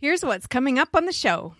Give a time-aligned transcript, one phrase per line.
[0.00, 1.54] Here's what's coming up on the show.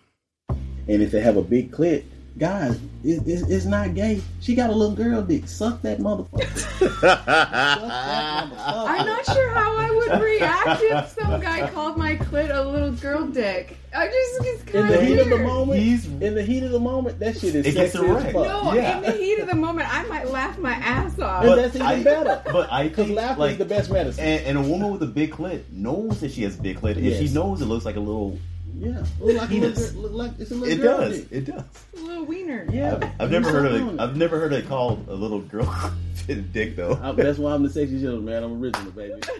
[0.47, 2.05] And if they have a big clit,
[2.37, 4.21] guys, it, it, it's not gay.
[4.41, 5.47] She got a little girl dick.
[5.47, 6.57] Suck that motherfucker.
[6.79, 8.53] Suck that motherfucker.
[8.89, 12.91] I'm not sure how I would react if some guy called my clit a little
[12.91, 13.77] girl dick.
[13.95, 16.71] I just it's In the of heat of the moment, He's- in the heat of
[16.71, 18.33] the moment, that shit is It gets sexy it as right.
[18.33, 18.45] fuck.
[18.45, 18.97] No, Yeah.
[18.97, 21.43] in the heat of the moment, I might laugh my ass off.
[21.43, 22.41] And that's even I- better.
[22.45, 24.23] But I Because think laughter like is the best medicine.
[24.23, 26.97] and, and a woman with a big clit knows that she has a big clit,
[26.97, 28.37] and she knows it looks like a little.
[28.79, 29.77] Yeah, look like, a Penis.
[29.93, 31.17] little, look like it's a little It girl does.
[31.19, 31.27] dick.
[31.31, 31.63] It does.
[31.97, 32.65] a little wiener.
[32.71, 33.99] Yeah, I've, I've never heard of Something it.
[34.01, 35.91] on I've never heard it called a little girl
[36.53, 36.97] dick though.
[37.01, 38.43] I- that's why I'm the sexy gentleman, man.
[38.43, 39.19] I'm original, baby.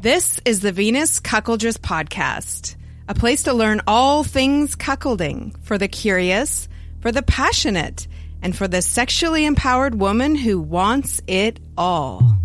[0.00, 2.76] This is the Venus Cuckoldress Podcast,
[3.08, 6.68] a place to learn all things cuckolding for the curious,
[7.00, 8.06] for the passionate,
[8.40, 12.37] and for the sexually empowered woman who wants it all.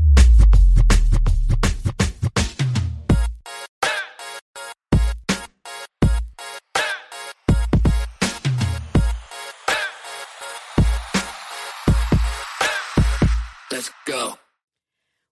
[14.13, 14.37] Go.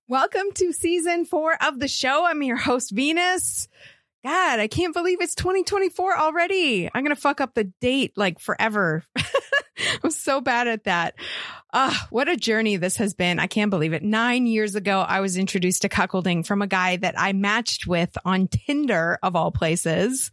[0.07, 2.25] Welcome to season four of the show.
[2.25, 3.67] I'm your host, Venus.
[4.25, 6.89] God, I can't believe it's 2024 already.
[6.91, 9.03] I'm going to fuck up the date like forever.
[10.03, 11.15] I'm so bad at that.
[11.73, 13.39] Ah, what a journey this has been.
[13.39, 14.03] I can't believe it.
[14.03, 18.17] Nine years ago, I was introduced to cuckolding from a guy that I matched with
[18.25, 20.31] on Tinder, of all places.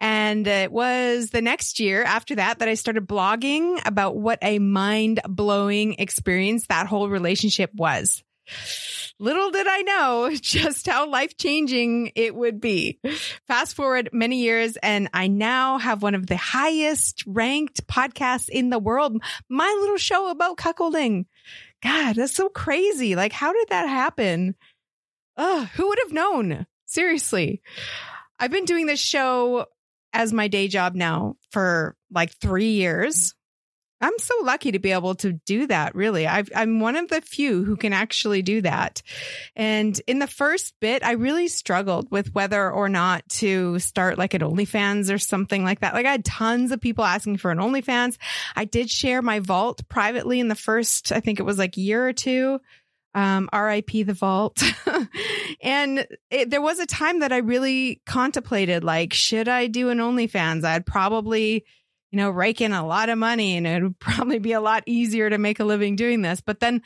[0.00, 4.58] And it was the next year after that that I started blogging about what a
[4.58, 8.22] mind blowing experience that whole relationship was.
[9.20, 12.98] Little did I know just how life changing it would be.
[13.46, 18.70] Fast forward many years, and I now have one of the highest ranked podcasts in
[18.70, 19.22] the world.
[19.48, 21.26] My little show about cuckolding.
[21.82, 23.14] God, that's so crazy.
[23.14, 24.54] Like, how did that happen?
[25.36, 26.66] Ugh, who would have known?
[26.86, 27.62] Seriously.
[28.38, 29.66] I've been doing this show
[30.12, 33.34] as my day job now for like three years.
[34.00, 36.26] I'm so lucky to be able to do that, really.
[36.26, 39.02] I've, I'm one of the few who can actually do that.
[39.56, 44.34] And in the first bit, I really struggled with whether or not to start like
[44.34, 45.94] an OnlyFans or something like that.
[45.94, 48.18] Like I had tons of people asking for an OnlyFans.
[48.54, 52.06] I did share my vault privately in the first, I think it was like year
[52.06, 52.60] or two.
[53.16, 54.60] Um, RIP the vault.
[55.62, 59.98] and it, there was a time that I really contemplated, like, should I do an
[59.98, 60.64] OnlyFans?
[60.64, 61.64] I'd probably,
[62.14, 64.84] you know, rake in a lot of money and it would probably be a lot
[64.86, 66.40] easier to make a living doing this.
[66.40, 66.80] But then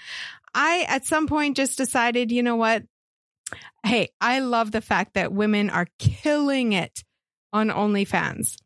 [0.54, 2.84] I, at some point, just decided, you know what?
[3.84, 7.04] Hey, I love the fact that women are killing it
[7.52, 8.56] on OnlyFans.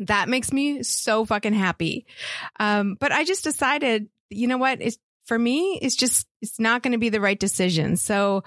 [0.00, 2.04] That makes me so fucking happy.
[2.58, 4.82] Um, but I just decided, you know what?
[4.82, 7.96] It's for me, it's just, it's not going to be the right decision.
[7.96, 8.44] So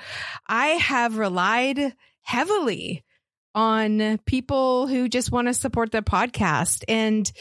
[0.48, 3.04] I have relied heavily
[3.56, 6.84] on people who just want to support the podcast.
[6.88, 7.32] And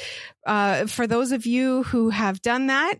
[0.47, 2.95] uh, for those of you who have done that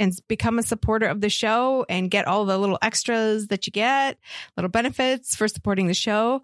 [0.00, 3.70] and become a supporter of the show and get all the little extras that you
[3.70, 4.18] get,
[4.56, 6.42] little benefits for supporting the show,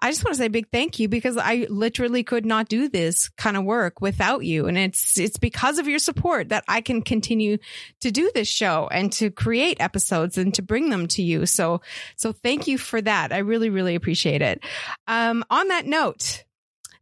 [0.00, 2.88] I just want to say a big thank you because I literally could not do
[2.88, 4.66] this kind of work without you.
[4.66, 7.58] And it's, it's because of your support that I can continue
[8.00, 11.44] to do this show and to create episodes and to bring them to you.
[11.44, 11.82] So,
[12.16, 13.32] so thank you for that.
[13.32, 14.64] I really, really appreciate it.
[15.06, 16.43] Um, on that note,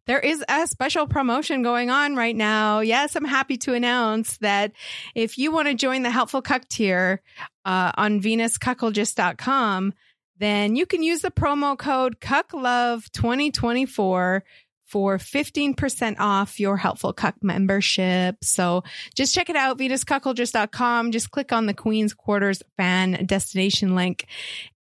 [0.07, 2.81] there is a special promotion going on right now.
[2.81, 4.73] Yes, I'm happy to announce that
[5.15, 7.23] if you want to join the Helpful Cuck tier
[7.65, 9.95] uh, on venuscuckoldress.com,
[10.39, 14.41] then you can use the promo code CuckLove2024
[14.93, 18.37] for 15% off your Helpful Cuck membership.
[18.45, 21.13] So just check it out, venuscuckoldress.com.
[21.13, 24.27] Just click on the Queen's Quarters fan destination link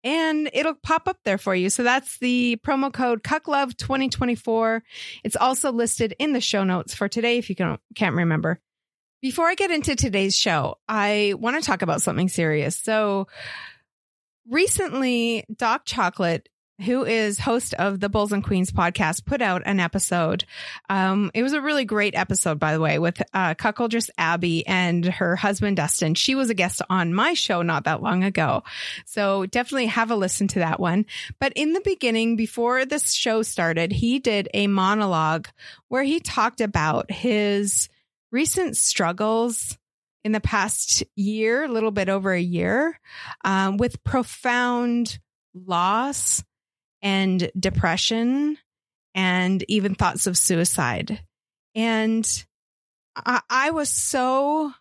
[0.04, 1.70] and it'll pop up there for you.
[1.70, 4.82] So that's the promo code CuckLove2024.
[5.24, 8.60] It's also listed in the show notes for today if you can, can't remember.
[9.22, 12.76] Before I get into today's show, I want to talk about something serious.
[12.76, 13.28] So
[14.46, 16.50] recently, Doc Chocolate
[16.82, 20.44] who is host of the Bulls and Queens podcast, put out an episode.
[20.90, 25.04] Um, it was a really great episode, by the way, with uh, cuckoldress Abby and
[25.04, 26.14] her husband Dustin.
[26.14, 28.62] She was a guest on my show not that long ago,
[29.06, 31.06] so definitely have a listen to that one.
[31.40, 35.48] But in the beginning, before this show started, he did a monologue
[35.88, 37.88] where he talked about his
[38.30, 39.78] recent struggles
[40.24, 42.98] in the past year, a little bit over a year,
[43.44, 45.18] um, with profound
[45.54, 46.42] loss
[47.02, 48.56] and depression
[49.14, 51.20] and even thoughts of suicide.
[51.74, 52.26] And
[53.14, 54.72] I, I was so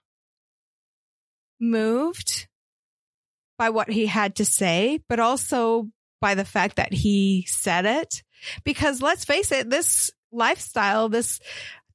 [1.59, 2.47] moved
[3.57, 5.89] by what he had to say, but also
[6.19, 8.23] by the fact that he said it.
[8.63, 11.39] Because let's face it, this lifestyle, this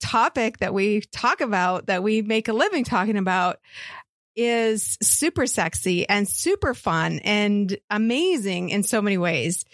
[0.01, 3.59] topic that we talk about, that we make a living talking about,
[4.37, 9.65] is super sexy and super fun and amazing in so many ways.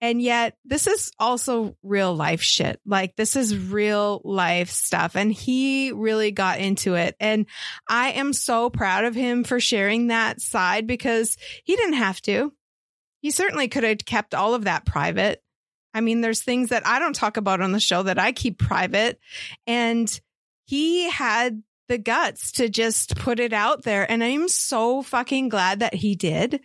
[0.00, 2.80] And yet, this is also real life shit.
[2.86, 5.14] Like, this is real life stuff.
[5.14, 7.16] And he really got into it.
[7.20, 7.46] And
[7.86, 12.52] I am so proud of him for sharing that side because he didn't have to.
[13.20, 15.42] He certainly could have kept all of that private.
[15.92, 18.58] I mean, there's things that I don't talk about on the show that I keep
[18.58, 19.18] private.
[19.66, 20.20] And
[20.64, 24.10] he had the guts to just put it out there.
[24.10, 26.60] And I'm so fucking glad that he did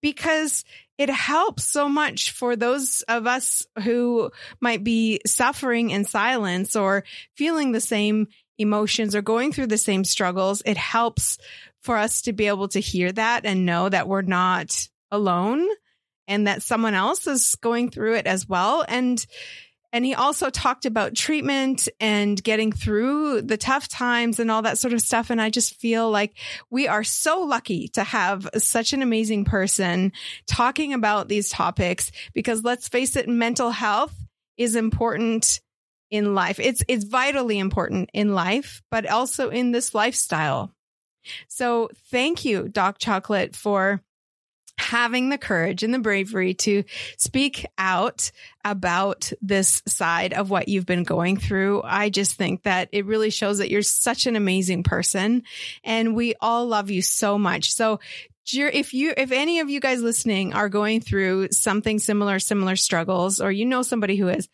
[0.00, 0.64] because
[1.00, 4.30] it helps so much for those of us who
[4.60, 7.04] might be suffering in silence or
[7.34, 8.26] feeling the same
[8.58, 10.60] emotions or going through the same struggles.
[10.66, 11.38] It helps
[11.80, 15.66] for us to be able to hear that and know that we're not alone
[16.28, 18.84] and that someone else is going through it as well.
[18.86, 19.24] And
[19.92, 24.78] and he also talked about treatment and getting through the tough times and all that
[24.78, 25.30] sort of stuff.
[25.30, 26.34] And I just feel like
[26.70, 30.12] we are so lucky to have such an amazing person
[30.46, 34.14] talking about these topics because let's face it, mental health
[34.56, 35.60] is important
[36.10, 36.60] in life.
[36.60, 40.72] It's, it's vitally important in life, but also in this lifestyle.
[41.48, 44.02] So thank you, Doc Chocolate, for
[44.80, 46.82] having the courage and the bravery to
[47.18, 48.32] speak out
[48.64, 51.82] about this side of what you've been going through.
[51.84, 55.42] I just think that it really shows that you're such an amazing person
[55.84, 57.72] and we all love you so much.
[57.72, 58.00] So
[58.52, 63.40] if you if any of you guys listening are going through something similar similar struggles
[63.40, 64.48] or you know somebody who is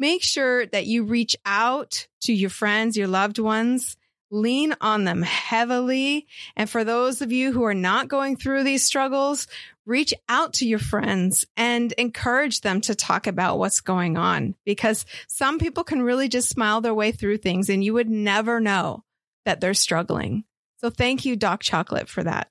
[0.00, 3.96] make sure that you reach out to your friends your loved ones
[4.30, 6.26] lean on them heavily.
[6.56, 9.46] And for those of you who are not going through these struggles,
[9.84, 15.06] reach out to your friends and encourage them to talk about what's going on because
[15.28, 19.04] some people can really just smile their way through things and you would never know
[19.44, 20.44] that they're struggling.
[20.78, 22.50] So thank you, Doc Chocolate, for that.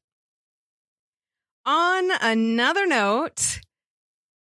[1.66, 3.60] On another note,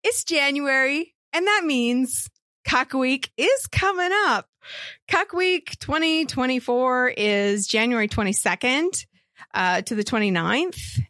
[0.05, 2.31] it's January and that means
[2.65, 4.49] Cuck Week is coming up.
[5.09, 9.07] Cuck Week 2024 is January 22nd
[9.53, 11.01] uh, to the 29th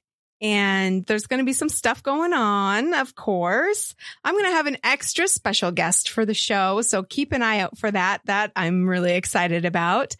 [0.45, 3.95] and there's going to be some stuff going on, of course.
[4.23, 6.83] I'm going to have an extra special guest for the show.
[6.83, 8.21] So keep an eye out for that.
[8.27, 10.17] That I'm really excited about.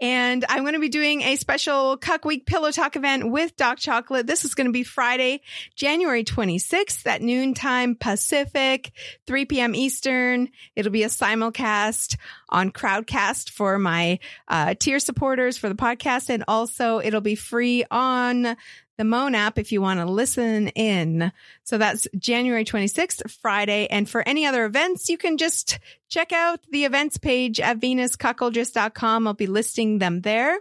[0.00, 3.76] And I'm going to be doing a special Cuck Week Pillow Talk event with Doc
[3.76, 4.26] Chocolate.
[4.26, 5.42] This is going to be Friday,
[5.74, 8.92] January 26th at noontime Pacific,
[9.26, 9.74] 3 p.m.
[9.74, 10.48] Eastern.
[10.74, 12.16] It'll be a simulcast
[12.48, 16.30] on Crowdcast for my uh, tier supporters for the podcast.
[16.30, 18.56] And also it'll be free on
[18.98, 21.32] the Moan app if you want to listen in.
[21.64, 23.86] So that's January 26th, Friday.
[23.88, 25.78] And for any other events, you can just
[26.08, 29.26] check out the events page at venuscuckoldress.com.
[29.26, 30.58] I'll be listing them there.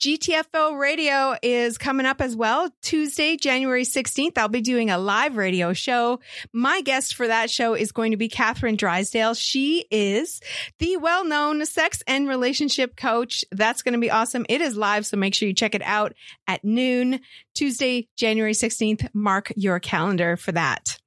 [0.00, 2.70] GTFO radio is coming up as well.
[2.80, 6.20] Tuesday, January 16th, I'll be doing a live radio show.
[6.54, 9.34] My guest for that show is going to be Catherine Drysdale.
[9.34, 10.40] She is
[10.78, 13.44] the well known sex and relationship coach.
[13.52, 14.46] That's going to be awesome.
[14.48, 16.14] It is live, so make sure you check it out
[16.46, 17.20] at noon,
[17.54, 19.06] Tuesday, January 16th.
[19.12, 20.98] Mark your calendar for that.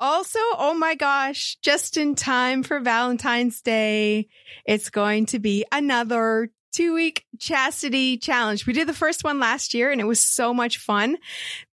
[0.00, 4.26] Also, oh my gosh, just in time for Valentine's Day,
[4.64, 8.66] it's going to be another two week chastity challenge.
[8.66, 11.18] We did the first one last year and it was so much fun.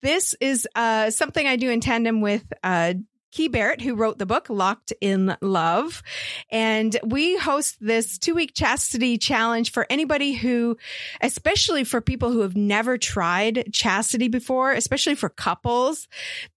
[0.02, 2.94] This is uh, something I do in tandem with uh,
[3.34, 6.04] Key Barrett, who wrote the book Locked in Love.
[6.50, 10.76] And we host this two week chastity challenge for anybody who,
[11.20, 16.06] especially for people who have never tried chastity before, especially for couples.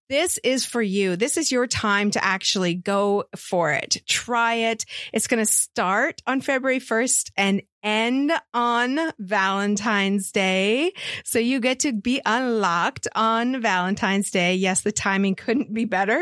[0.08, 1.16] This is for you.
[1.16, 3.98] This is your time to actually go for it.
[4.06, 4.86] Try it.
[5.12, 10.92] It's going to start on February 1st and end on Valentine's Day.
[11.24, 14.56] So you get to be unlocked on Valentine's Day.
[14.56, 16.22] Yes, the timing couldn't be better.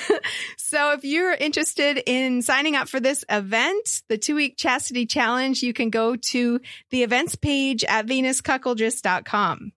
[0.56, 5.62] so if you're interested in signing up for this event, the two week chastity challenge,
[5.62, 6.58] you can go to
[6.90, 9.72] the events page at venuscuckoldress.com.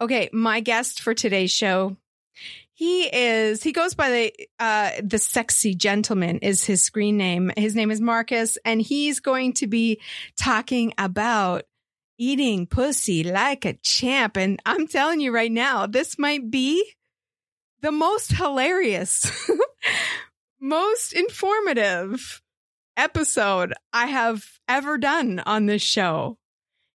[0.00, 1.96] Okay, my guest for today's show
[2.80, 7.52] he is he goes by the uh the sexy gentleman is his screen name.
[7.54, 10.00] His name is marcus and he's going to be
[10.40, 11.64] talking about
[12.16, 14.38] eating pussy like a champ.
[14.38, 16.82] And i'm telling you right now this might be
[17.82, 19.30] the most hilarious
[20.60, 22.40] most informative
[22.96, 26.38] episode i have ever done on this show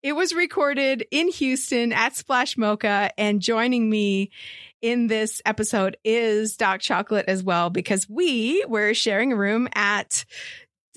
[0.03, 4.31] It was recorded in Houston at Splash Mocha, and joining me
[4.81, 10.25] in this episode is Doc Chocolate as well, because we were sharing a room at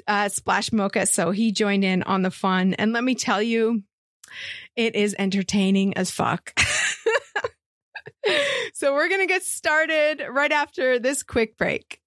[0.07, 1.05] uh, Splash Mocha.
[1.05, 2.73] So he joined in on the fun.
[2.73, 3.83] And let me tell you,
[4.75, 6.59] it is entertaining as fuck.
[8.73, 12.01] so we're going to get started right after this quick break.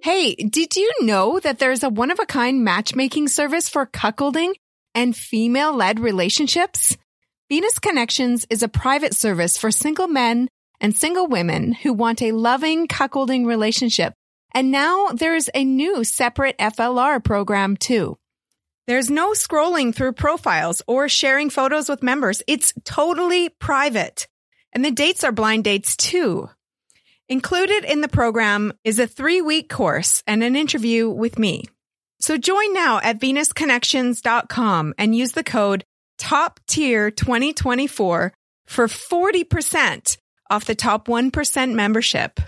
[0.00, 4.52] Hey, did you know that there's a one of a kind matchmaking service for cuckolding
[4.94, 6.96] and female led relationships?
[7.48, 10.48] Venus Connections is a private service for single men
[10.80, 14.14] and single women who want a loving cuckolding relationship.
[14.54, 18.18] And now there's a new separate FLR program too.
[18.86, 22.40] There's no scrolling through profiles or sharing photos with members.
[22.46, 24.28] It's totally private.
[24.72, 26.48] And the dates are blind dates too.
[27.30, 31.64] Included in the program is a three week course and an interview with me.
[32.20, 35.84] So join now at venusconnections.com and use the code
[36.16, 38.32] top tier 2024
[38.66, 40.16] for 40%
[40.48, 42.40] off the top 1% membership.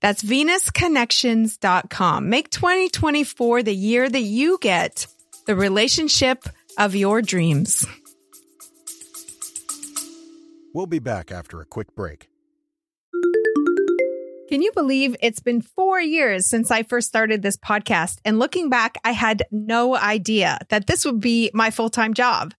[0.00, 2.30] That's venusconnections.com.
[2.30, 5.06] Make 2024 the year that you get
[5.46, 6.44] the relationship
[6.78, 7.84] of your dreams.
[10.72, 12.30] We'll be back after a quick break.
[14.48, 18.18] Can you believe it's been four years since I first started this podcast?
[18.26, 22.52] And looking back, I had no idea that this would be my full time job.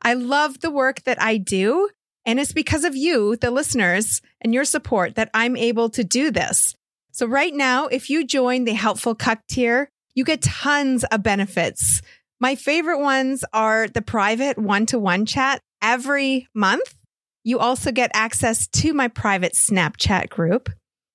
[0.00, 1.90] I love the work that I do.
[2.24, 6.30] And it's because of you, the listeners, and your support that I'm able to do
[6.30, 6.74] this.
[7.12, 12.00] So right now, if you join the Helpful Cuck tier, you get tons of benefits.
[12.40, 16.94] My favorite ones are the private one to one chat every month.
[17.44, 20.70] You also get access to my private Snapchat group,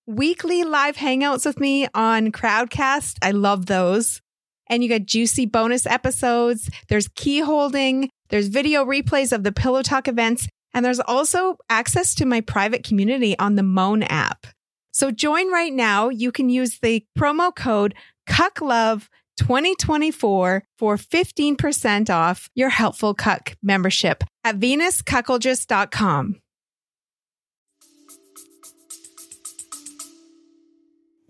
[0.08, 3.18] weekly live hangouts with me on Crowdcast.
[3.22, 4.22] I love those.
[4.68, 6.70] And you get juicy bonus episodes.
[6.88, 8.10] There's key holding.
[8.30, 10.48] There's video replays of the Pillow Talk events.
[10.74, 14.48] And there's also access to my private community on the Moan app.
[14.92, 16.10] So join right now.
[16.10, 17.94] You can use the promo code
[18.28, 26.42] CUCKLOVE 2024 for 15% off your Helpful Cuck membership at venuscuckoldress.com.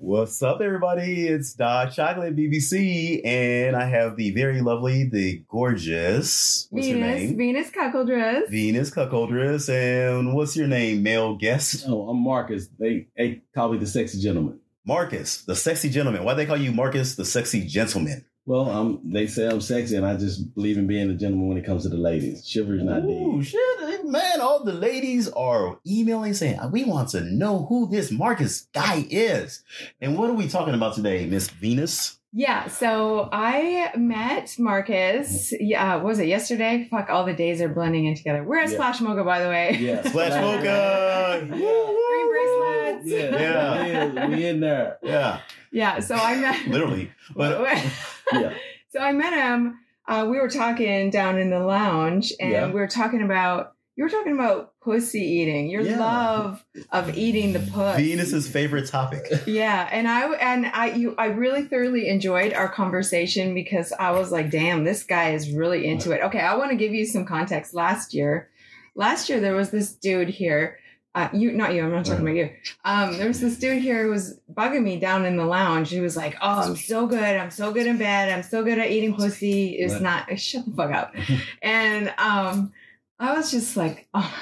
[0.04, 1.28] What's up, everybody?
[1.28, 6.66] It's Doc Chocolate BBC, and I have the very lovely, the gorgeous.
[6.72, 7.38] What's your name?
[7.38, 8.50] Venus Cuckoldress.
[8.50, 11.86] Venus Cuckoldress, and what's your name, male guest?
[11.88, 12.68] Oh, I'm Marcus.
[12.80, 14.60] They, they call me the sexy gentleman.
[14.88, 16.24] Marcus, the sexy gentleman.
[16.24, 18.26] Why they call you Marcus, the sexy gentleman?
[18.46, 21.58] Well, um, they say I'm sexy, and I just believe in being a gentleman when
[21.58, 22.46] it comes to the ladies.
[22.48, 23.46] Chivalry's not Ooh, dead.
[23.48, 24.42] shit, man!
[24.42, 29.64] All the ladies are emailing saying we want to know who this Marcus guy is.
[30.02, 32.18] And what are we talking about today, Miss Venus?
[32.34, 35.54] Yeah, so I met Marcus.
[35.60, 36.88] Yeah, what was it yesterday?
[36.90, 38.42] Fuck, all the days are blending in together.
[38.44, 38.76] We're at Yeah.
[38.76, 39.78] Splash Mocha, by the way.
[39.80, 41.46] Yeah, Splash Mocha.
[41.48, 43.06] Green bracelets.
[43.06, 43.86] Yeah, Yeah.
[44.14, 44.98] yeah, we in there.
[45.04, 46.68] Yeah, Yeah, so I met.
[46.68, 47.12] literally.
[47.36, 47.60] But
[48.34, 48.54] Yeah,
[48.92, 49.78] so I met him.
[50.08, 52.68] Uh, we were talking down in the lounge, and Yeah.
[52.68, 53.74] we were talking about.
[53.98, 55.70] You were talking about pussy eating.
[55.70, 56.00] Your Yeah.
[56.00, 57.98] love of eating the puss.
[57.98, 59.28] Venus's favorite topic.
[59.46, 64.32] Yeah, and I and I you I really thoroughly enjoyed our conversation because I was
[64.32, 66.22] like, damn, this guy is really into it.
[66.24, 67.74] Okay, I want to give you some context.
[67.74, 68.50] Last year,
[68.96, 70.78] last year there was this dude here.
[71.14, 71.84] Uh, you not you.
[71.84, 72.50] I'm not talking about you.
[72.86, 75.90] Um, there was this dude here who was bugging me down in the lounge.
[75.90, 77.20] He was like, "Oh, I'm so good.
[77.20, 78.30] I'm so good in bed.
[78.30, 80.04] I'm so good at eating pussy." It's What?
[80.04, 80.40] not.
[80.40, 81.14] Shut the fuck up.
[81.62, 82.72] and um,
[83.20, 84.34] I was just like, oh.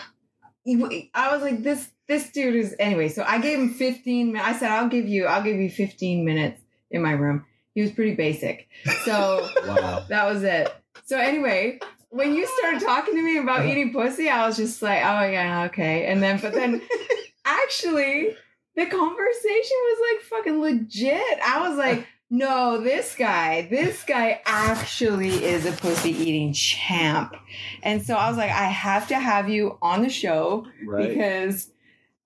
[0.67, 3.09] I was like, this this dude is anyway.
[3.09, 4.47] So I gave him 15 minutes.
[4.47, 6.61] I said, I'll give you, I'll give you 15 minutes
[6.91, 7.45] in my room.
[7.75, 8.67] He was pretty basic.
[9.05, 10.05] So wow.
[10.09, 10.73] that was it.
[11.05, 13.69] So anyway, when you started talking to me about Uh-huh.
[13.69, 16.05] eating pussy, I was just like, oh yeah, okay.
[16.07, 16.81] And then, but then
[17.45, 18.35] actually,
[18.75, 21.39] the conversation was like fucking legit.
[21.43, 27.35] I was like, no, this guy, this guy actually is a pussy eating champ.
[27.81, 31.07] And so I was like, I have to have you on the show Right.
[31.09, 31.71] because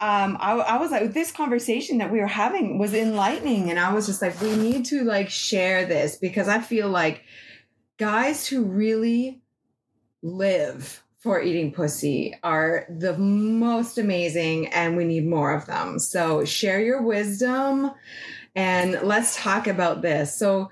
[0.01, 3.93] um, I, I was like, this conversation that we were having was enlightening, and I
[3.93, 7.23] was just like, we need to like share this because I feel like
[7.97, 9.41] guys who really
[10.23, 15.99] live for eating pussy are the most amazing, and we need more of them.
[15.99, 17.91] So share your wisdom,
[18.55, 20.35] and let's talk about this.
[20.37, 20.69] So,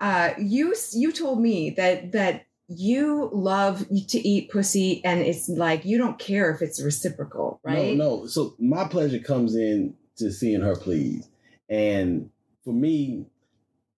[0.00, 5.86] uh, you you told me that that you love to eat pussy and it's like
[5.86, 8.26] you don't care if it's reciprocal right No, no.
[8.26, 11.28] So my pleasure comes in to seeing her please.
[11.70, 12.28] and
[12.64, 13.24] for me,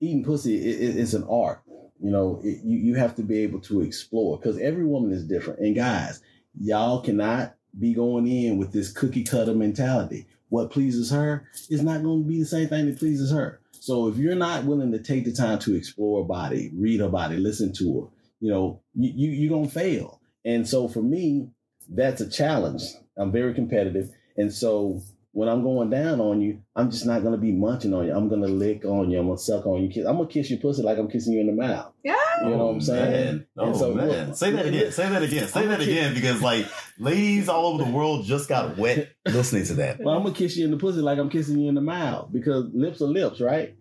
[0.00, 1.62] eating pussy is i- it's an art.
[2.02, 5.24] You know, it, you you have to be able to explore because every woman is
[5.24, 5.60] different.
[5.60, 6.20] And guys,
[6.58, 10.26] y'all cannot be going in with this cookie cutter mentality.
[10.48, 13.60] What pleases her is not going to be the same thing that pleases her.
[13.80, 17.08] So if you're not willing to take the time to explore a body, read her
[17.08, 18.06] body, listen to her,
[18.40, 20.20] you know, you, you you're gonna fail.
[20.44, 21.48] And so for me,
[21.88, 22.82] that's a challenge.
[23.16, 27.38] I'm very competitive, and so when I'm going down on you, I'm just not gonna
[27.38, 28.12] be munching on you.
[28.12, 29.18] I'm gonna lick on you.
[29.18, 30.08] I'm gonna suck on you.
[30.08, 31.92] I'm gonna kiss your pussy like I'm kissing you in the mouth.
[32.02, 32.16] Yeah.
[32.42, 33.36] You know what I'm oh, saying?
[33.36, 33.46] Man.
[33.58, 34.90] Oh so, man, look, say that again.
[34.92, 35.46] Say that again.
[35.46, 36.66] Say I'm that gonna again because like
[36.98, 40.00] ladies all over the world just got wet listening to that.
[40.00, 42.32] Well, I'm gonna kiss you in the pussy like I'm kissing you in the mouth
[42.32, 43.76] because lips are lips, right?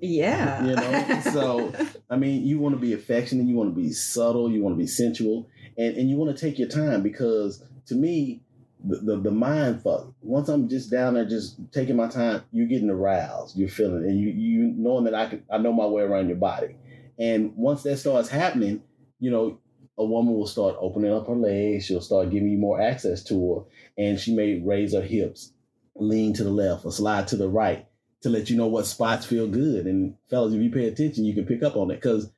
[0.00, 0.64] Yeah.
[0.64, 1.72] You know, so
[2.08, 4.78] I mean, you want to be affectionate, you want to be subtle, you want to
[4.78, 8.42] be sensual, and, and you want to take your time because to me,
[8.86, 10.12] the, the, mind fuck.
[10.20, 14.18] Once I'm just down there, just taking my time, you're getting aroused, you're feeling, and
[14.18, 16.76] you you knowing that I can, I know my way around your body,
[17.18, 18.82] and once that starts happening,
[19.20, 19.58] you know,
[19.96, 23.54] a woman will start opening up her legs, she'll start giving you more access to
[23.54, 25.52] her, and she may raise her hips,
[25.96, 27.86] lean to the left or slide to the right
[28.22, 29.86] to let you know what spots feel good.
[29.86, 32.30] And fellas, if you pay attention, you can pick up on it because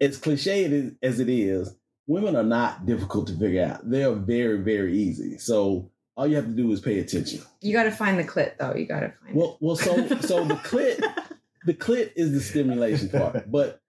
[0.00, 1.74] as cliche as it is,
[2.10, 3.88] women are not difficult to figure out.
[3.88, 5.38] They are very, very easy.
[5.38, 7.40] So all you have to do is pay attention.
[7.60, 8.74] You got to find the clit though.
[8.74, 10.98] You got to find Well, well, so so the clit,
[11.66, 13.80] the clit is the stimulation part, but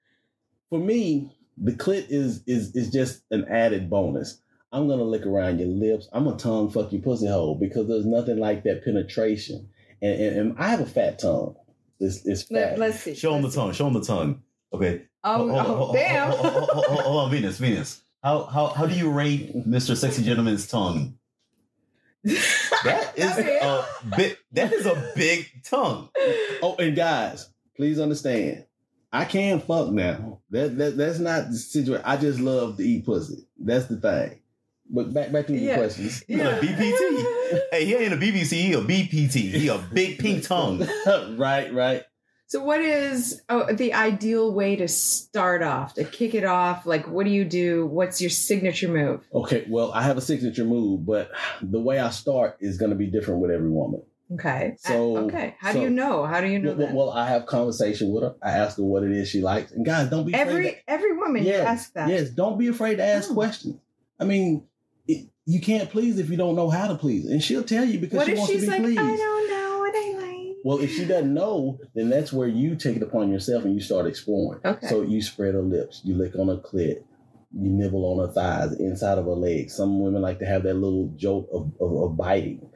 [0.70, 4.40] for me, the clit is is is just an added bonus.
[4.72, 6.08] I'm gonna lick around your lips.
[6.13, 9.68] I'm gonna tongue fuck your pussy hole because there's nothing like that penetration.
[10.04, 11.56] And, and, and I have a fat tongue.
[12.00, 12.80] It's, it's fat.
[12.80, 13.13] Let, us see.
[13.16, 13.74] Show them the tongue.
[13.74, 14.42] Show them the tongue.
[14.74, 15.04] Okay.
[15.24, 16.32] Oh, Hold- hold- oh, hold- damn.
[16.32, 17.58] Hold on, Venus.
[17.58, 18.01] Venus.
[18.24, 19.96] How how how do you rate Mr.
[19.98, 21.18] Sexy Gentleman's tongue?
[22.84, 23.86] That is a
[24.18, 24.38] big.
[24.54, 26.10] That is a big tongue.
[26.63, 27.48] Oh, and guys,
[27.78, 28.66] please understand.
[29.13, 30.40] I can fuck now.
[30.50, 32.04] That, that that's not the situation.
[32.06, 33.48] I just love to eat pussy.
[33.60, 34.40] That's the thing.
[34.90, 35.78] But back back to your Yeah.
[35.78, 36.24] questions.
[36.28, 37.60] He's a BPT.
[37.72, 38.51] Hey, he ain't a BBC.
[38.54, 39.36] He a BPT.
[39.51, 40.80] He a big pink tongue.
[41.38, 42.04] right, right.
[42.51, 46.85] So, what is oh, the ideal way to start off, to kick it off?
[46.85, 47.85] Like, what do you do?
[47.85, 49.22] What's your signature move?
[49.33, 52.98] Okay, well, I have a signature move, but the way I start is going to
[52.98, 54.01] be different with every woman.
[54.33, 54.75] Okay.
[54.79, 55.55] So- Uh, okay.
[55.59, 56.25] How so- do you know?
[56.25, 56.94] How do you know Well, that?
[56.94, 58.35] well, I have conversation with her.
[58.44, 60.77] I ask her what it is she likes, and guys, don't be afraid every to-
[60.90, 62.09] every woman Yes, ask that.
[62.09, 63.33] Yes, don't be afraid to ask Oh.
[63.33, 63.77] questions.
[64.20, 64.64] I mean,
[65.07, 67.98] it, you can't please if you don't know how to please, and she'll tell you
[67.98, 69.00] because What she wants she's to be like, pleased.
[69.00, 70.50] I don't know what I like?
[70.63, 73.81] Well, if she doesn't know, then that's where you take it upon yourself and you
[73.81, 74.61] start exploring.
[74.63, 74.87] Okay.
[74.87, 77.03] So you spread her lips, you lick on her clit,
[77.53, 79.75] you nibble on her thighs, inside of her legs.
[79.75, 82.69] Some women like to have that little jolt of, of, of biting.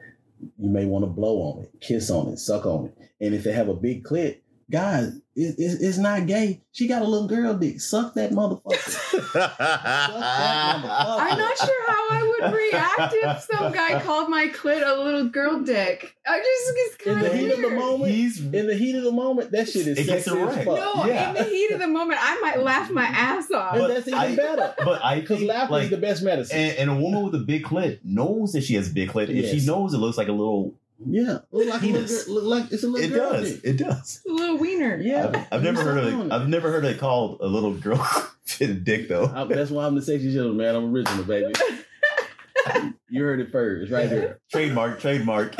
[0.58, 3.10] You may want to blow on it, kiss on it, suck on it.
[3.20, 4.40] And if they have a big clit,
[4.70, 6.62] guys, it, it, it's not gay.
[6.72, 7.80] She got a little girl dick.
[7.92, 9.52] Suck that motherfucker.
[9.58, 15.28] I'm not sure how I would react if some guy called my clit a little
[15.28, 16.16] girl dick.
[16.26, 19.04] I just it's In the of heat of the moment, He's in the heat of
[19.04, 20.66] the moment, that shit is It gets sexy as fuck.
[20.66, 21.28] No, Yeah.
[21.30, 23.72] in the heat of the moment, I might laugh my ass off.
[23.74, 24.74] And But that's even I- better.
[24.84, 26.56] but I Because think laughter like is the best medicine.
[26.58, 29.28] and, and a woman with a big clit knows that she has a big clit.
[29.28, 32.44] If she knows it looks like a little, yeah, look like a little girl, look
[32.44, 33.52] like it's a little it girl does.
[33.54, 33.60] dick.
[33.64, 34.22] It does.
[34.28, 34.96] a little wiener.
[35.00, 36.26] Yeah, I've, I've never heard of it.
[36.26, 36.32] it.
[36.32, 37.96] I've never heard it called a little girl
[38.44, 39.26] fit a dick though.
[39.34, 40.74] I- that's why I'm the sexy gentleman, man.
[40.74, 41.52] I'm original, baby.
[43.08, 44.40] you heard it first, right here.
[44.50, 45.54] trademark, trademark.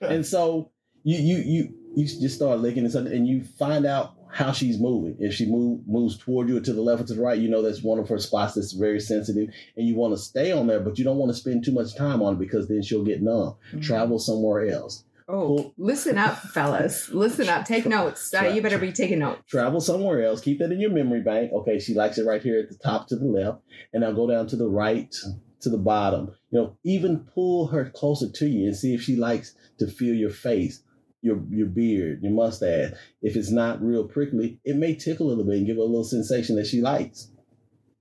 [0.00, 0.70] And so
[1.02, 4.78] you you you you just start licking and something, and you find out how she's
[4.78, 5.16] moving.
[5.18, 7.48] If she move moves toward you or to the left or to the right, you
[7.50, 10.66] know that's one of her spots that's very sensitive, and you want to stay on
[10.66, 13.04] there, but you don't want to spend too much time on it because then she'll
[13.04, 13.56] get numb.
[13.80, 15.04] Travel somewhere else.
[15.32, 17.08] Oh, listen up, fellas.
[17.12, 17.64] Listen up.
[17.64, 18.34] Take notes.
[18.34, 19.42] Uh, you better be taking notes.
[19.48, 20.40] travel somewhere else.
[20.40, 21.52] Keep that in your memory bank.
[21.52, 23.62] Okay, she likes it right here at the top to the left,
[23.92, 25.14] and now go down to the right
[25.60, 26.32] to the bottom.
[26.50, 30.14] You know, even pull her closer to you and see if she likes to feel
[30.14, 30.82] your face,
[31.22, 32.92] your your beard, your mustache.
[33.22, 35.86] If it's not real prickly, it may tickle a little bit and give her a
[35.86, 37.28] little sensation that she likes.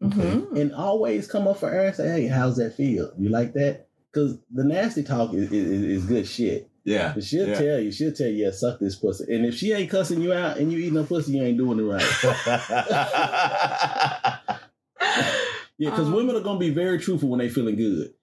[0.02, 0.56] Mhm.
[0.58, 3.12] And always come up for air and say, "Hey, how's that feel?
[3.20, 6.70] You like that?" Because the nasty talk is, is, is good shit.
[6.86, 7.12] yeah.
[7.14, 7.60] But she'll Yeah.
[7.60, 9.26] tell you, she'll tell you, yeah, suck this pussy.
[9.36, 11.80] And if she ain't cussing you out and you eating her pussy, you ain't doing
[11.80, 12.02] it right.
[15.78, 18.14] Yeah, because Um, women are gonna be very truthful when they feeling good.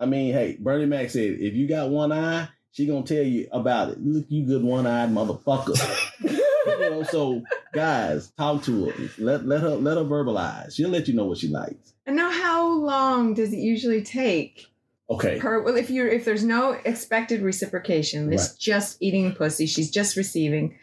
[0.00, 3.46] I mean, hey, Bernie Mac said, if you got one eye, she gonna tell you
[3.52, 4.04] about it.
[4.04, 5.78] Look, you good one eyed motherfucker.
[6.24, 7.40] you know, so
[7.72, 9.08] guys, talk to her.
[9.16, 10.74] Let let her let her verbalize.
[10.74, 11.94] She'll let you know what she likes.
[12.04, 14.66] And now, how long does it usually take?
[15.08, 15.38] Okay.
[15.38, 18.58] Per well, if you're if there's no expected reciprocation, it's Right.
[18.58, 19.66] just eating pussy.
[19.66, 20.76] She's just receiving.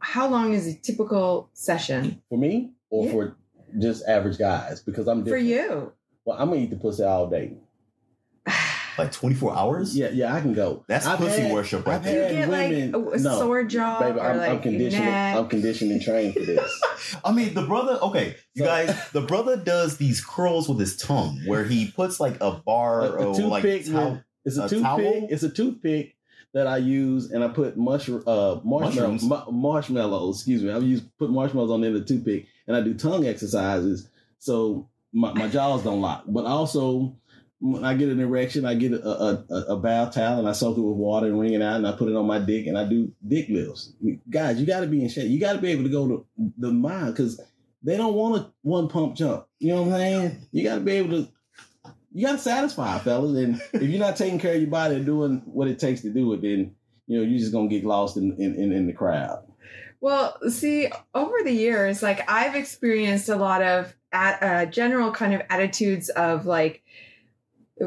[0.00, 2.20] How long is a typical session?
[2.28, 3.10] For me or Yeah.
[3.12, 3.36] for
[3.78, 5.44] just average guys because I'm different.
[5.46, 5.92] For you.
[6.26, 7.54] Well, I'm gonna eat the pussy all day.
[8.98, 9.96] Like 24 hours?
[9.96, 10.84] Yeah, yeah, I can go.
[10.88, 12.32] That's I've pussy had- worship right I've Do you there.
[12.32, 15.04] get like women- a, a no, sore jaw Baby, or I'm, like I'm conditioned.
[15.04, 15.36] neck?
[15.36, 16.80] I'm conditioned and trained for this.
[17.24, 20.96] I mean, the brother, okay, you So- guys, the brother does these curls with his
[20.96, 24.64] tongue where he puts like a bar A- a or like toothpick towel- It's a,
[24.64, 24.82] A toothpick.
[24.82, 25.26] towel?
[25.30, 26.14] It's a toothpick
[26.54, 30.38] that I use, and I put mush, uh, marshmallow, ma- marshmallows.
[30.38, 30.70] Excuse me.
[30.72, 34.08] I use put marshmallows on the end of the toothpick, and I do tongue exercises
[34.38, 36.24] so my, my jaws don't lock.
[36.26, 37.16] But also,
[37.60, 40.78] when I get an erection, I get a, a, a, bath towel and I soak
[40.78, 42.78] it with water and wring it out, and I put it on my dick, and
[42.78, 43.92] I do dick lifts.
[44.30, 45.28] Guys, you got to be in shape.
[45.28, 47.40] You got to be able to go to the mind because
[47.82, 49.46] they don't want a one pump jump.
[49.58, 50.46] You know what I'm saying?
[50.52, 51.28] You got to be able to
[52.12, 53.36] you got to satisfy, fellas.
[53.36, 56.10] And if you're not taking care of your body and doing what it takes to
[56.10, 56.74] do it, then
[57.06, 59.44] you know you're just gonna get lost in in, in, in the crowd.
[60.00, 65.34] Well, see, over the years, like I've experienced a lot of at, uh, general kind
[65.34, 66.82] of attitudes of like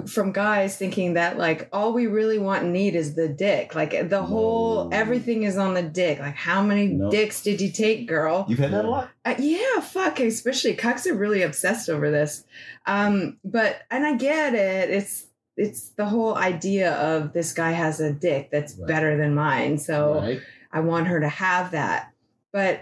[0.08, 3.76] from guys thinking that like all we really want and need is the dick.
[3.76, 6.20] Like the whole everything is on the dick.
[6.20, 7.12] Like how many No.
[7.12, 8.46] dicks did you take, girl?
[8.48, 9.10] You've had that a lot?
[9.26, 10.20] Uh, yeah, fuck.
[10.20, 12.46] Especially cucks are really obsessed over this.
[12.86, 14.90] Um, but and I get it.
[14.90, 15.26] It's
[15.58, 18.88] it's the whole idea of this guy has a dick that's Right.
[18.88, 19.78] better than mine.
[19.78, 20.42] So right?
[20.72, 22.12] I want her to have that.
[22.54, 22.80] But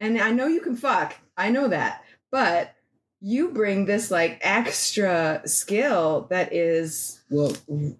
[0.00, 1.16] and I know you can fuck.
[1.36, 2.02] I know that.
[2.30, 2.72] But
[3.20, 7.52] you bring this like extra skill that is Well,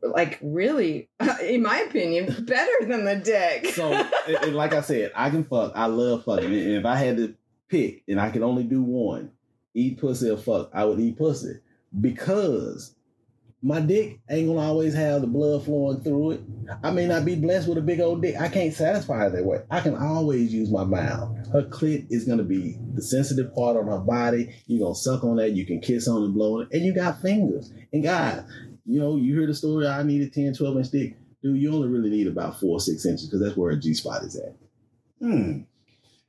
[0.02, 1.09] like really
[1.42, 3.74] in my opinion better than the dick.
[3.74, 5.72] so and, like I said, I can fuck.
[5.74, 6.46] I love fucking.
[6.46, 7.35] And if I had to
[7.68, 9.33] pick, and I could only do one,
[9.74, 11.61] eat pussy or fuck, I would eat pussy
[12.00, 12.94] because
[13.61, 16.40] my dick ain't gonna always have the blood flowing through it.
[16.83, 18.37] I may not be blessed with a big old dick.
[18.40, 19.62] I can't satisfy it that way.
[19.71, 21.35] I can always use my mouth.
[21.53, 24.55] Her clit is gonna be the sensitive part on her body.
[24.66, 25.53] You're gonna suck on that.
[25.53, 27.73] You can kiss on and blow on it, and you got fingers.
[27.92, 28.42] And guys,
[28.87, 29.88] you know, you hear the story.
[29.88, 31.16] I need a 10, 12 inch dick.
[31.42, 33.92] Dude, you only really need about four or six inches because that's where a G
[33.94, 34.55] spot is at.
[35.21, 35.61] Hmm.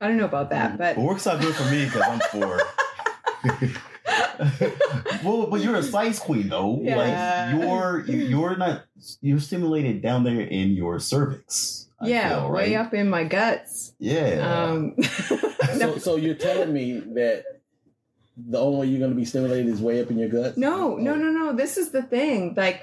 [0.00, 3.80] I don't know about that, but It works out good for me because I'm four.
[5.24, 6.80] well, but you're a size queen though.
[6.82, 6.96] Yeah.
[6.96, 8.84] Like you're you're not
[9.20, 11.88] you're stimulated down there in your cervix.
[12.00, 13.92] I yeah, feel, way up in my guts.
[13.98, 14.64] Yeah.
[14.64, 14.96] Um,
[15.78, 17.44] So, so you're telling me that
[18.36, 20.56] the only way you're going to be stimulated is way up in your gut?
[20.56, 21.52] No, no, no, no.
[21.52, 22.54] This is the thing.
[22.56, 22.82] Like,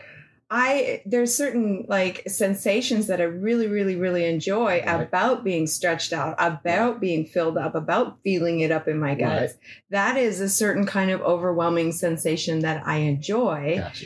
[0.49, 5.01] I there's certain like sensations that I really, really, really enjoy Right.
[5.01, 9.55] about being stretched out, about being filled up, about feeling it up in my guts.
[9.89, 14.05] That is a certain kind of overwhelming sensation that I enjoy, Gotcha.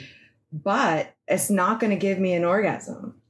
[0.52, 3.21] but it's not going to give me an orgasm.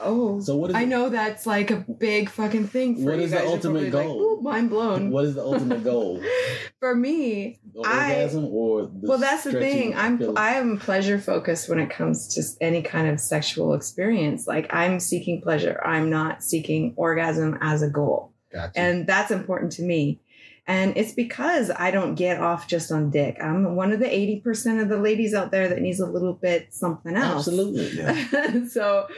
[0.00, 3.30] Oh, So what is I know that's like a big fucking thing for What is
[3.32, 4.36] the ultimate goal?
[4.36, 5.10] Like, mind blown.
[5.10, 6.22] What is the ultimate goal?
[6.80, 11.18] For me, The I- orgasm or the well that's the thing i'm i am pleasure
[11.18, 16.08] focused when it comes to any kind of sexual experience like i'm seeking pleasure i'm
[16.08, 18.78] not seeking orgasm as a goal Gotcha.
[18.78, 20.20] and that's important to me
[20.68, 24.80] and it's because i don't get off just on dick i'm one of the 80%
[24.80, 27.98] of the ladies out there that needs a little bit something else Absolutely.
[27.98, 28.64] yeah.
[28.70, 29.08] so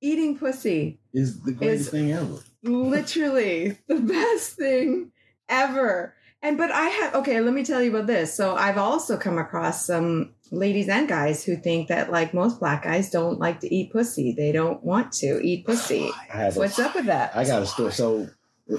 [0.00, 2.38] eating pussy Is the greatest Is- thing ever.
[2.62, 5.12] literally the best thing
[5.48, 6.14] ever.
[6.42, 8.34] And but I have okay, let me tell you about this.
[8.34, 12.84] So I've also come across some ladies and guys who think that like most black
[12.84, 14.32] guys don't like to eat pussy.
[14.36, 16.10] They don't want to eat pussy.
[16.32, 17.36] I have a, What's up with that?
[17.36, 17.92] I got a story.
[17.92, 18.28] So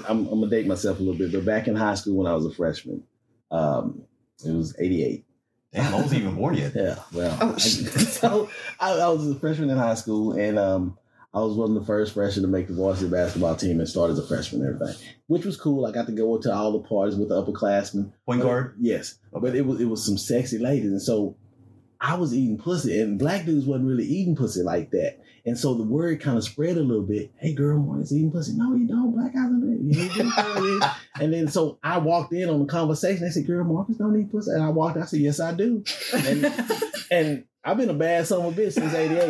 [0.08, 2.34] I'm, I'm gonna date myself a little bit, but back in high school when I
[2.34, 3.04] was a freshman,
[3.52, 4.02] um,
[4.44, 5.24] it was '88.
[5.72, 6.72] Damn, I wasn't even born yet.
[6.74, 7.86] Yeah, well, Oh, I- shit.
[7.92, 10.98] so I, I was a freshman in high school, and um,
[11.34, 14.10] I was one of the first freshmen to make the varsity basketball team and start
[14.10, 15.86] as a freshman and everything, which was cool.
[15.86, 18.12] I got to go to all the parties with the upperclassmen.
[18.26, 18.76] Point guard.
[18.78, 21.36] Yes, but it was it was some sexy ladies, and so
[22.00, 25.20] I was eating pussy, and black dudes wasn't really eating pussy like that.
[25.44, 27.32] And so the word kind of spread a little bit.
[27.36, 28.52] Hey, girl, Marcus eating pussy.
[28.54, 29.12] No, you don't.
[29.12, 29.80] Black guys don't do it.
[29.80, 30.78] You eating pussy.
[31.20, 33.24] and then so I walked in on the conversation.
[33.24, 34.98] They said, "Girl, Marcus don't eat pussy." And I walked.
[34.98, 36.44] out, I said, "Yes, I do." And,
[37.10, 39.28] and I've been a bad son of a bitch since '88.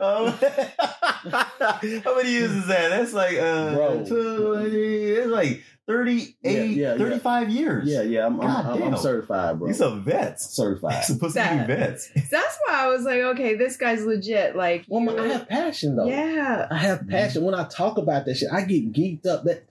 [0.00, 0.32] Um,
[2.02, 2.88] how many years is that?
[2.90, 4.04] That's like uh, Bro.
[4.06, 6.98] 20, it's like 38, Yeah, yeah, yeah.
[6.98, 7.88] 35 years.
[7.88, 9.68] Yeah, yeah, I'm I'm, God I'm, I'm certified, bro.
[9.68, 10.54] These are vets.
[10.54, 11.02] certified.
[11.08, 12.10] These are pussy eating That- vets.
[12.30, 14.54] That's why I was like, okay, this guy's legit.
[14.56, 16.06] Like, Well, I have passion though.
[16.06, 17.44] yeah, I have passion.
[17.44, 19.44] When I talk about that shit, I get geeked up.
[19.44, 19.64] That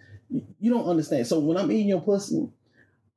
[0.59, 1.27] you don't understand.
[1.27, 2.49] So when I'm eating your pussy,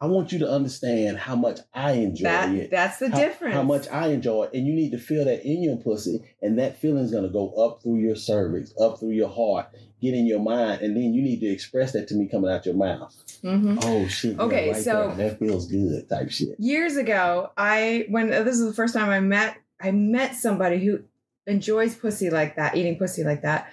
[0.00, 2.70] I want you to understand how much I enjoy That it.
[2.70, 3.54] that's the how, difference.
[3.54, 6.58] How much I enjoy it, and you need to feel that in your pussy, and
[6.58, 9.68] that feeling's gonna go up through your cervix, up through your heart,
[10.02, 12.66] get in your mind, and then you need to express that to me coming out
[12.66, 13.14] your mouth.
[13.42, 13.78] Mm-hmm.
[13.82, 14.38] Oh shit!
[14.38, 15.30] Okay, right so- there.
[15.30, 16.56] that feels good, type shit.
[16.58, 21.00] years ago i when this is the first time i met i met somebody who
[21.46, 23.70] enjoys pussy like that eating pussy like that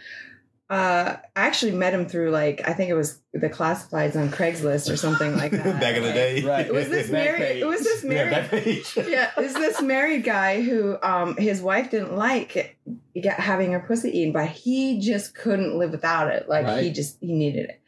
[0.71, 4.91] uh i actually met him through like i think it was the classifieds on craigslist
[4.91, 6.41] or something like that Back in the day.
[6.43, 6.65] Right.
[6.65, 8.97] it was this married it was this married back page.
[8.97, 12.75] yeah, is this married guy who um his wife didn't like it,
[13.15, 16.49] get, having her pussy eaten, but he just couldn't live without it.
[16.49, 17.81] Like he just he needed it.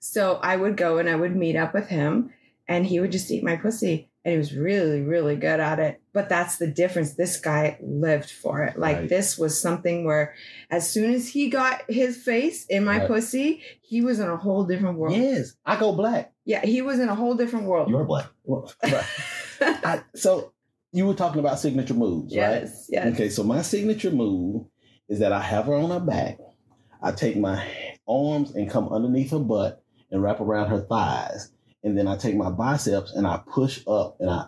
[0.00, 2.32] So I would go and I would meet up with him,
[2.68, 6.00] and he would just eat my pussy, and he was really really good at it.
[6.12, 7.14] But that's the difference.
[7.14, 8.78] This guy lived for it.
[8.78, 9.08] Like Right.
[9.08, 10.34] this was something where,
[10.70, 13.06] as soon as he got his face in my Right.
[13.08, 15.16] pussy, he was in a whole different world.
[15.16, 16.32] Yes, I go black.
[16.44, 17.88] Yeah, he was in a whole different world.
[17.88, 18.26] You are black.
[18.44, 19.04] Well, right.
[19.60, 20.52] I, so
[20.92, 22.62] you were talking about signature moves, right?
[22.62, 23.06] yes, yes.
[23.14, 24.66] Okay, so my signature move
[25.08, 26.38] is that I have her on her back.
[27.02, 27.64] I take my
[28.08, 31.52] arms and come underneath her butt and wrap around her thighs.
[31.82, 34.46] And then I take my biceps and I push up and I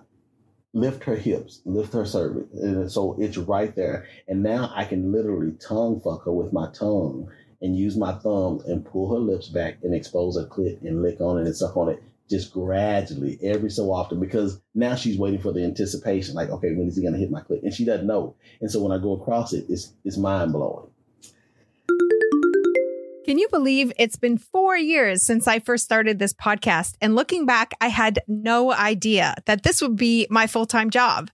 [0.74, 2.52] lift her hips, lift her cervix.
[2.54, 4.06] And so it's right there.
[4.28, 7.30] And now I can literally tongue fuck her with my tongue
[7.62, 11.20] and use my thumbs and pull her lips back and expose her clit and lick
[11.20, 15.40] on it and suck on it just gradually every so often because now she's waiting
[15.40, 17.84] for the anticipation like okay when is he going to hit my clit and she
[17.84, 20.88] doesn't know and so when i go across it it's it's mind blowing
[23.24, 26.94] Can you believe it's been four years since I first started this podcast?
[27.00, 31.30] And looking back, I had no idea that this would be my full time job.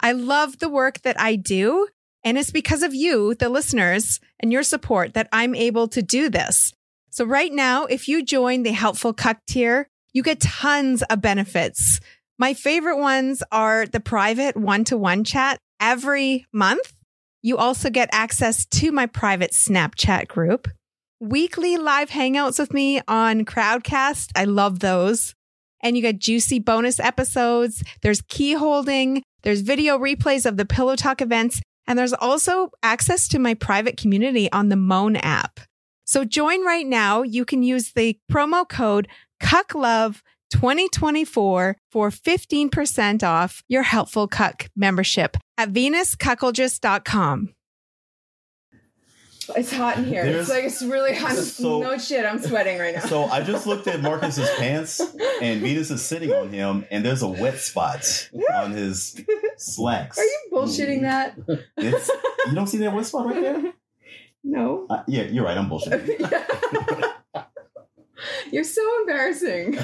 [0.00, 1.88] I love the work that I do.
[2.24, 6.30] And it's because of you, the listeners, and your support that I'm able to do
[6.30, 6.72] this.
[7.10, 12.00] So, right now, if you join the Helpful Cuck tier, you get tons of benefits.
[12.38, 16.94] My favorite ones are the private one to one chat every month.
[17.42, 20.68] You also get access to my private Snapchat group
[21.20, 24.30] weekly live hangouts with me on Crowdcast.
[24.36, 25.34] I love those.
[25.82, 27.82] And you get juicy bonus episodes.
[28.02, 29.22] There's key holding.
[29.42, 31.60] There's video replays of the Pillow Talk events.
[31.86, 35.60] And there's also access to my private community on the Moan app.
[36.04, 37.22] So join right now.
[37.22, 39.08] You can use the promo code
[39.40, 47.55] CUCKLOVE 2024 for 15% off your Helpful Cuck membership at venuscuckoldress.com.
[49.54, 50.24] It's hot in here.
[50.24, 51.36] There's- it's like it's really hot.
[51.36, 53.02] So- no shit, I'm sweating right now.
[53.02, 55.00] So I just looked at Marcus's pants,
[55.40, 59.20] and Venus is sitting on him, and there's a wet spot on his
[59.56, 60.18] slacks.
[60.18, 61.36] Are you bullshitting that?
[61.76, 62.10] It's,
[62.46, 63.72] you don't see that wet spot right there?
[64.42, 64.86] No.
[64.88, 65.56] Uh, yeah, you're right.
[65.58, 67.12] I'm bullshitting.
[68.50, 69.78] You're so embarrassing.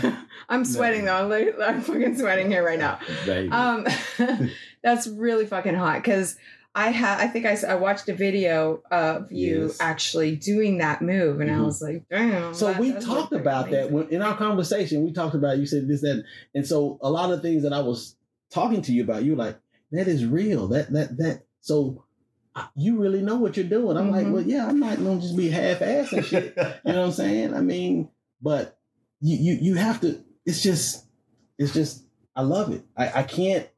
[0.49, 1.15] I'm sweating though.
[1.17, 2.99] I'm, like, I'm fucking sweating here right now.
[3.27, 3.51] Baby.
[3.51, 3.87] Um,
[4.83, 6.37] that's really fucking hot because
[6.75, 7.21] I had.
[7.21, 9.77] I think I, I watched a video of you Yes.
[9.81, 11.65] actually doing that move, and I Mhm.
[11.67, 12.55] was like, damn.
[12.55, 15.87] so that we talked about that when, in our conversation we talked about you said
[15.87, 18.17] this that and so a lot of things that i was
[18.51, 19.59] talking to you about you were like
[19.91, 22.05] that is real that that that so
[22.75, 24.33] you really know what you're doing i'm like Mhm.
[24.33, 27.55] well yeah i'm not gonna just be half-assed and shit you know what i'm saying
[27.55, 28.09] i mean
[28.41, 28.79] but
[29.21, 31.05] you you, you have to it's just
[31.59, 32.03] it's just
[32.37, 33.69] i love it I, I can't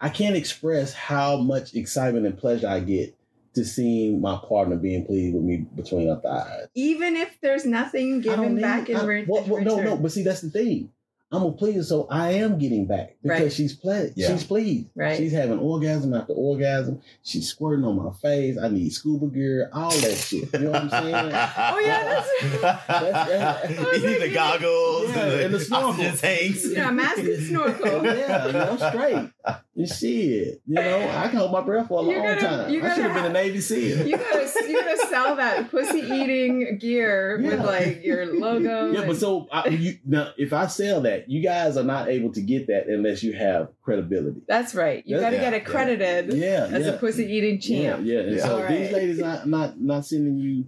[0.00, 3.16] i can't express how much excitement and pleasure i get
[3.54, 8.20] to seeing my partner being pleased with me between our thighs Even if there's nothing
[8.20, 9.96] given back in I- re- well, well, no, no.
[9.96, 10.90] But see, that's the thing.
[11.32, 13.52] I'm a pleaser, so I am getting back because Right.
[13.52, 14.12] she's pleased.
[14.16, 14.28] Yeah.
[14.28, 14.90] She's pleased.
[14.94, 15.16] Right.
[15.16, 17.00] She's having orgasm after orgasm.
[17.24, 18.56] She's squirting on my face.
[18.62, 19.68] I need scuba gear.
[19.72, 20.48] All that shit.
[20.52, 21.14] You know what I'm saying?
[21.58, 23.70] Oh, yeah, that's- That's-
[24.02, 25.90] you need the goggles Yeah, and the, and the snorkel.
[25.90, 26.66] oxygen tanks.
[26.72, 28.04] Yeah, mask and snorkel.
[28.04, 29.30] yeah, you know, straight.
[29.74, 30.62] You shit.
[30.66, 32.70] You know, I can hold my breath for a You long gotta- time.
[32.72, 34.06] you I should have been a Navy SEAL.
[34.06, 38.92] You gotta, you gotta sell that pussy eating gear with like your logo.
[38.92, 42.32] Yeah, but so I, you, now, if I sell that, you guys are not able
[42.32, 44.40] to get that unless you have credibility.
[44.46, 45.02] that's right.
[45.06, 46.92] You gotta yeah, get accredited Yeah, as yeah.
[46.92, 48.02] a pussy eating champ.
[48.04, 48.42] Yeah, yeah.
[48.42, 50.66] So All these ladies not not not sending you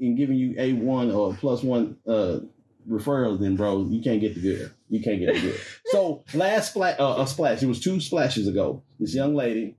[0.00, 2.40] and giving you a one or plus one uh
[2.88, 4.70] referrals, then bro, you can't get the good.
[4.88, 5.60] You can't get the good.
[5.86, 7.62] so last splash, uh, a splash.
[7.62, 8.82] It was two splashes ago.
[9.00, 9.76] This young lady,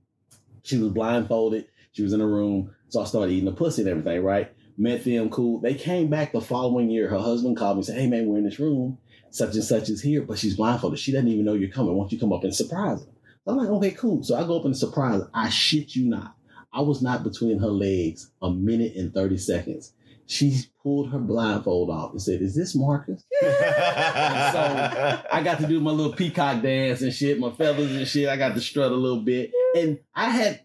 [0.62, 1.66] she was blindfolded.
[1.92, 4.22] She was in a room, so I started eating the pussy and everything.
[4.22, 5.60] Right, met them, cool.
[5.60, 7.08] They came back the following year.
[7.08, 8.98] Her husband called me and said, "Hey man, we're in this room.
[9.36, 10.98] Such and such is here, but she's blindfolded.
[10.98, 11.94] She doesn't even know you're coming.
[11.94, 13.10] Why don't you come up and surprise her?"
[13.48, 14.24] I'm like, okay, cool.
[14.24, 15.30] So I go up and surprise her.
[15.32, 16.34] I shit you not.
[16.72, 19.92] I was not between her legs a minute and 30 seconds.
[20.26, 24.52] she pulled her blindfold off and said, "Is this Marcus?" Yeah.
[24.52, 28.28] so I got to do my little peacock dance and shit, my feathers and shit.
[28.28, 30.60] I got to strut a little bit, and I had.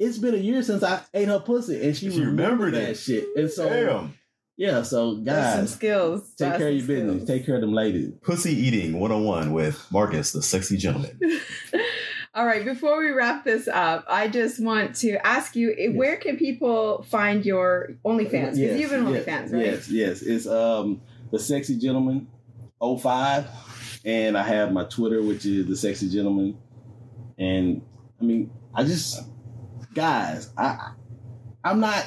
[0.00, 2.90] It's been a year since I ate her pussy, and she, She remembered remembered that
[2.90, 2.94] it.
[2.96, 3.28] shit.
[3.36, 4.14] And so, Damn.
[4.56, 6.30] Yeah, so That's some guys, skills.
[6.36, 7.14] take care of your some business.
[7.16, 7.28] skills.
[7.28, 8.12] Take care of them ladies.
[8.22, 11.18] Pussy eating 101 with Marcus, the sexy gentleman.
[12.36, 16.16] All right, before we wrap this up, I just want to ask you eh, where
[16.16, 18.30] can people find your OnlyFans?
[18.30, 19.66] Because Yes, you have an yes, OnlyFans, right?
[19.66, 20.22] Yes, yes.
[20.22, 22.26] It's um the sexy gentleman
[22.80, 23.46] 05
[24.04, 26.58] and I have my Twitter which is the sexy gentleman
[27.38, 27.82] and
[28.20, 29.22] I mean I just
[29.94, 30.90] guys I
[31.64, 32.06] I'm not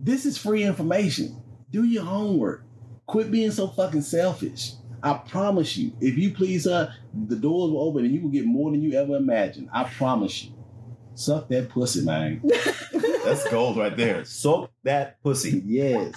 [0.00, 1.40] this is free information.
[1.70, 2.64] Do your homework.
[3.06, 4.72] Quit being so fucking selfish.
[5.02, 6.94] I promise you, if you please her,
[7.26, 9.68] the doors will open and you will get more than you ever imagined.
[9.72, 10.52] I promise you.
[11.14, 12.42] Suck that pussy, man.
[13.24, 14.24] That's gold right there.
[14.24, 15.62] Soak that pussy.
[15.66, 16.14] Yes.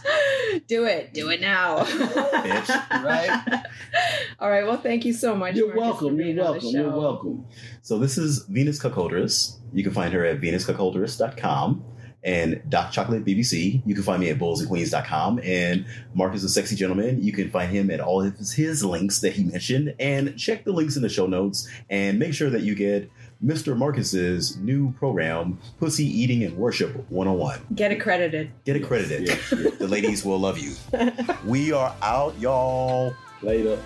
[0.68, 1.14] Do it.
[1.14, 1.80] Do it now.
[1.80, 3.04] Bitch.
[3.04, 3.64] Right?
[4.40, 4.66] All right.
[4.66, 5.56] Well, thank you so much.
[5.56, 6.18] You're Marcus, for welcome.
[6.18, 6.70] being You're welcome.
[6.70, 7.46] You're welcome.
[7.82, 9.58] So this is Venus Cuckoldress.
[9.74, 11.84] You can find her at venuscuckoldress.com
[12.24, 13.82] and Doc Chocolate BBC.
[13.86, 15.42] You can find me at bullsandqueens.com.
[15.44, 19.20] And Marcus the Sexy Gentleman, you can find him at all of his, his links
[19.20, 19.94] that he mentioned.
[20.00, 23.12] And check the links in the show notes and make sure that you get
[23.44, 23.76] Mr.
[23.76, 27.60] Marcus's new program, Pussy Eating and Worship 101.
[27.76, 28.52] Get accredited.
[28.64, 29.28] Get accredited.
[29.28, 29.78] Yes, yes.
[29.78, 30.74] The ladies will love you.
[31.46, 33.14] We are out, y'all.
[33.42, 33.78] Later.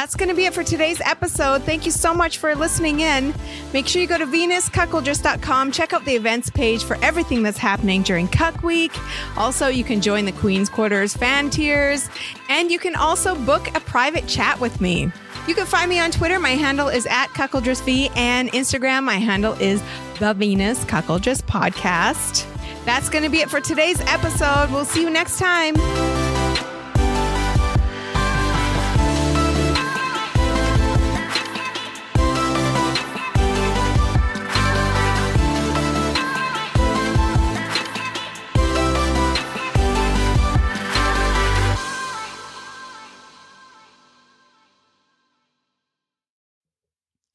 [0.00, 1.62] That's going to be it for today's episode.
[1.64, 3.34] Thank you so much for listening in.
[3.74, 5.72] Make sure you go to venuscuckoldress.com.
[5.72, 8.92] Check out the events page for everything that's happening during Cuck Week.
[9.36, 12.08] Also, you can join the Queen's Quarters fan tiers,
[12.48, 15.12] and you can also book a private chat with me.
[15.46, 16.38] You can find me on Twitter.
[16.38, 19.82] My handle is at CuckoldressV, and Instagram, my handle is
[20.18, 22.46] the Venus Cuckoldress Podcast.
[22.86, 24.70] That's going to be it for today's episode.
[24.70, 25.74] We'll see you next time.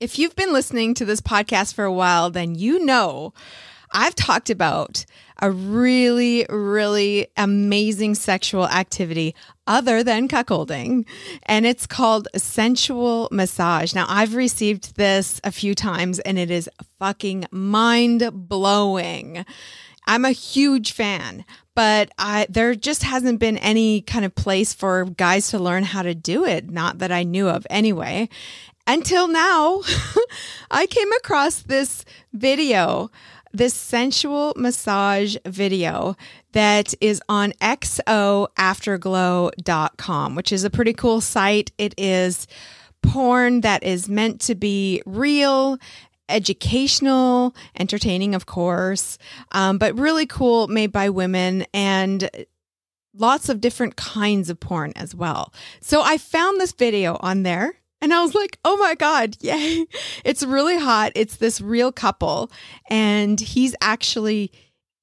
[0.01, 3.33] If you've been listening to this podcast for a while, then you know
[3.93, 5.05] I've talked about
[5.41, 9.33] a really, really amazing sexual activity
[9.67, 11.05] other than cuckolding,
[11.43, 13.95] and it's called sensual massage.
[13.95, 19.45] Now, I've received this a few times, and it is fucking mind blowing.
[20.07, 25.05] I'm a huge fan, but I there just hasn't been any kind of place for
[25.05, 28.27] guys to learn how to do it, not that I knew of anyway.
[28.87, 29.81] Until now,
[30.71, 33.09] I came across this video,
[33.51, 36.15] this sensual massage video
[36.51, 41.71] that is on xoafterglow.com, which is a pretty cool site.
[41.77, 42.45] It is
[43.01, 45.79] porn that is meant to be real
[46.29, 49.17] educational, entertaining, of course,
[49.51, 52.29] um, but really cool, made by women and
[53.17, 55.53] lots of different kinds of porn as well.
[55.81, 57.75] So I found this video on there.
[58.05, 59.87] And I was like, oh my God, yay.
[60.23, 61.11] It's really hot.
[61.15, 62.51] It's this real couple.
[62.87, 64.51] And he's actually,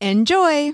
[0.00, 0.72] Enjoy.